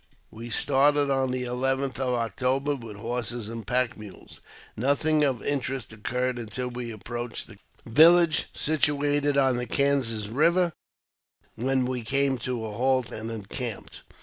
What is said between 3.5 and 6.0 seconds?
pack mules. Nothing of interest